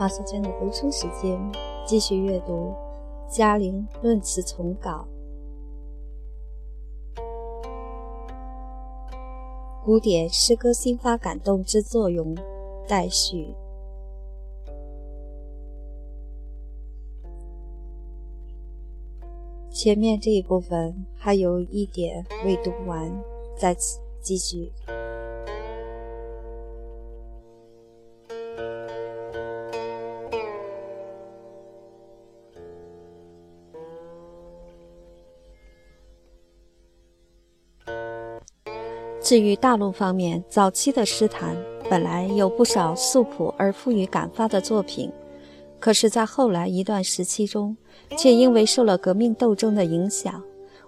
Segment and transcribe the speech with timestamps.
[0.00, 1.38] 花时间的读书时间，
[1.84, 2.72] 继续阅读
[3.28, 5.06] 《嘉陵论词丛稿》。
[9.84, 12.34] 古典诗歌新发感动之作用，
[12.88, 13.54] 待续。
[19.68, 23.12] 前面这一部分还有一点未读完，
[23.54, 24.72] 在此继续。
[39.30, 41.56] 至于大陆方面，早期的诗坛
[41.88, 45.08] 本来有不少素朴而富于感发的作品，
[45.78, 47.76] 可是，在后来一段时期中，
[48.18, 50.42] 却因为受了革命斗争的影响，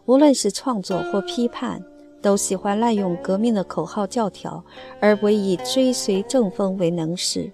[0.06, 1.80] 无论是创作或批判，
[2.20, 4.64] 都喜欢滥用革命的口号教条，
[5.00, 7.48] 而唯以追随正风为能事。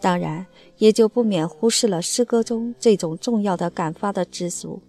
[0.00, 0.46] 当然，
[0.78, 4.80] 也就不免忽视了诗歌中这种重要的感发的之素。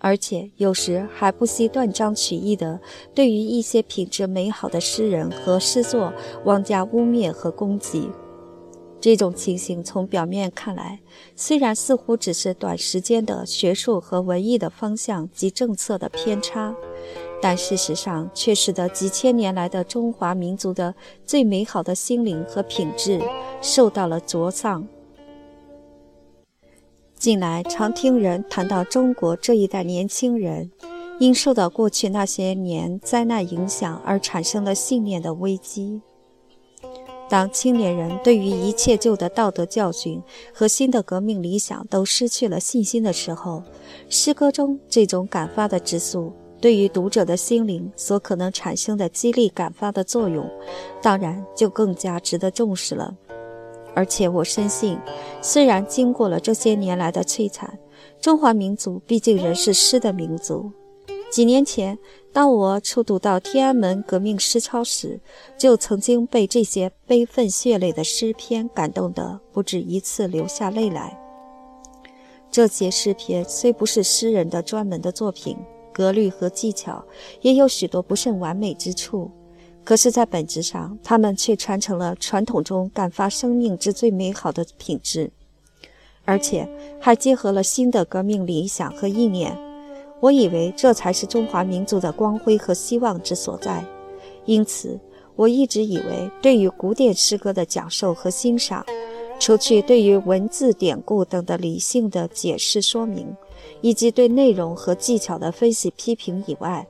[0.00, 2.80] 而且有时还不惜断章取义的
[3.14, 6.12] 对于一些品质美好的诗人和诗作
[6.44, 8.10] 妄加污蔑和攻击。
[8.98, 11.00] 这种情形从表面看来，
[11.34, 16.74] 虽然似乎只是短时间的学术和文艺的方向及政策的偏差，
[17.40, 23.18] 但事实上却使得几千年来的中华民族的最美好的心灵和品质
[23.62, 24.86] 受到了灼伤。
[27.20, 30.70] 近来常听人谈到中国这一代年轻人，
[31.18, 36.00] 因受到过去那些年灾难影响而产生了信念的危机。
[37.28, 40.18] 当青年人对于一切旧的道德教训
[40.54, 43.62] 和新的革命理想都失去了信心的时候，
[44.08, 50.50] 诗歌中这种感发的指数，对于读者的心灵所可能产生的激励感发的作用，
[51.02, 53.14] 当然就更加值得重视了。
[53.94, 54.98] 而且我深信，
[55.42, 57.78] 虽然经过了这些年来的摧残，
[58.20, 60.70] 中华民族毕竟仍是诗的民族。
[61.30, 61.96] 几年前，
[62.32, 65.20] 当我初读到天安门革命诗抄时，
[65.56, 71.16] 就曾经被这些悲愤血泪的诗篇感动得不止一次流下泪来。
[72.50, 75.56] 这些诗篇虽不是诗人的专门的作品，
[75.92, 77.04] 格律和技巧
[77.42, 79.30] 也有许多不甚完美之处。
[79.82, 85.30] 可是，在本质上，他们却传承了传统中感发生命之最美好的品质，
[86.24, 86.68] 而且
[87.00, 89.56] 还结合了新的革命理想和意念。
[90.20, 93.84] 我以为这才是中华民族的光辉和希望之所在。
[94.44, 95.00] 因此，
[95.34, 98.84] 我一直以为，对于古典诗歌的讲授和欣赏，
[99.40, 103.26] 除去对于文字典故等的理性的解释说明，
[103.80, 106.86] 以及对内容和技巧的分析批评以外，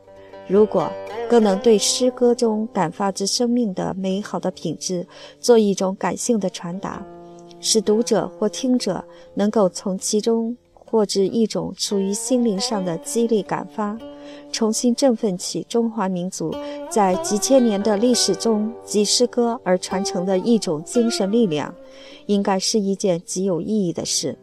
[0.50, 0.90] 如果
[1.28, 5.06] 更能对诗歌中感发之生命的美好的品质
[5.38, 7.06] 做一种感性的传达，
[7.60, 13.96] 使读者或听者能够从其中获知一种属于心灵上的激励感发，
[14.50, 16.52] 重新振奋起中华民族
[16.90, 21.72] 在几千年的历史中及诗歌而传承的一种精神力量，
[22.26, 24.36] 应该是一件极有意义的事。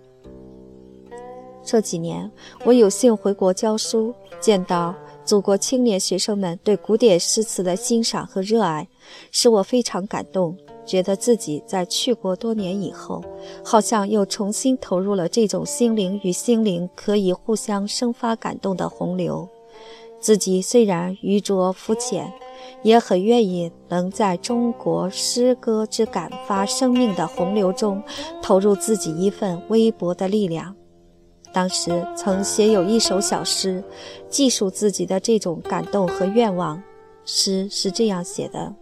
[1.62, 2.32] 这几年，
[2.64, 4.96] 我有幸回国教书，见到。
[5.28, 8.88] 祖国青年学生们对古典诗词的欣赏和热爱，
[9.30, 10.56] 使我非常感动，
[10.86, 13.22] 觉得自己在去国多年以后，
[13.62, 19.46] 好像又重新投入了这种心灵与心灵可以互相生发感动的洪流。
[20.22, 22.32] 自己虽然愚拙肤浅，
[22.82, 28.02] 也很愿意能在中国诗歌之感发生命的洪流中，
[28.42, 30.74] 投入自己一份微薄的力量。
[31.54, 33.84] 当时曾写有一首小诗，
[34.30, 36.82] 记述自己的这种感动和愿望。
[37.26, 38.74] 诗是这样写的：“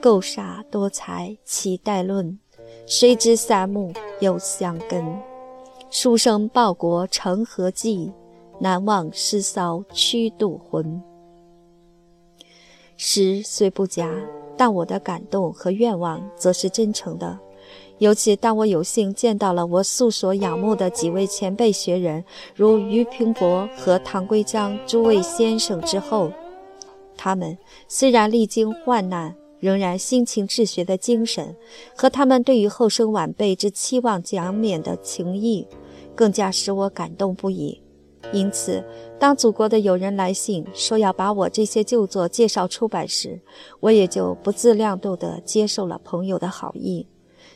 [0.00, 2.38] 构煞多才岂待论？
[2.86, 5.04] 谁知三木又相根。
[5.90, 8.12] 书生报国成何计？
[8.60, 11.02] 难忘诗骚驱渡魂。”
[12.96, 14.14] 诗虽不佳，
[14.56, 17.38] 但我的感动和愿望则是真诚的。
[18.00, 22.24] 尤其当我有幸见到了我素所仰慕的几位前辈学人，
[22.54, 26.32] 如俞平伯和唐圭章诸位先生之后，
[27.14, 27.56] 他们
[27.88, 31.54] 虽然历经患难，仍然辛勤治学的精神，
[31.94, 35.66] 和他们对于后生晚辈之期望奖勉的情谊，
[36.14, 37.82] 更加使我感动不已。
[38.32, 38.82] 因此，
[39.18, 43.38] 当祖国的友人来信说要把我这些旧作介绍出版时，
[43.80, 47.06] 我也就不自量度地接受了朋友的好意。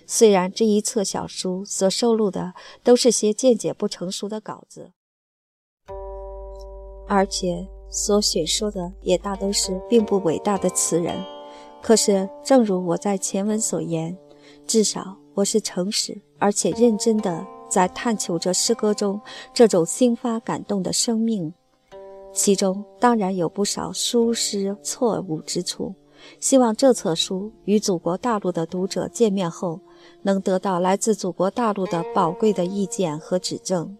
[0.06, 2.52] 虽然这一册小书所收录的
[2.82, 4.92] 都是些见解不成熟的稿子，
[7.06, 11.16] 而且所选说的也大都是并不伟大的词人，
[11.82, 14.16] 可是正如我在前文所言，
[14.66, 19.20] 至少我是诚实而且认真的在探求着诗歌中
[19.52, 21.52] 这种心发感动的生命，
[22.32, 25.94] 其中当然有不少疏失错误之处。
[26.40, 29.78] 希望这册书与祖国大陆的读者见面后，
[30.22, 33.96] 能得到来自祖国大陆的宝贵的意见和指正。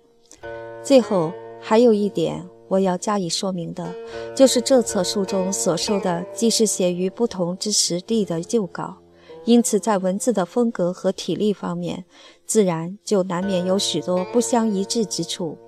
[0.83, 3.95] 最后还有一点我要加以说明的，
[4.35, 8.97] 就是这册书中所收的既是写于不同之时地的旧稿。
[9.45, 12.03] 因此，在文字的风格和体力方面，
[12.47, 15.59] 自然就难免有许多不相一致之处。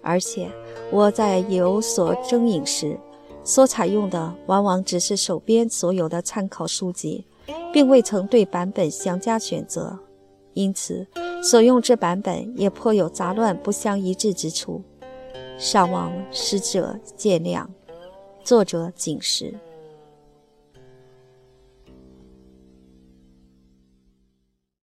[0.00, 0.48] 而且，
[0.92, 2.96] 我在有所征引时，
[3.42, 7.24] 所采用的往往只是手边所有的参考书籍，
[7.76, 9.98] 并未曾对版本详加选择，
[10.54, 11.06] 因此
[11.42, 14.82] 所用之版本也颇有杂乱不相一致之处，
[15.58, 17.66] 尚望使者见谅。
[18.42, 19.54] 作者警示。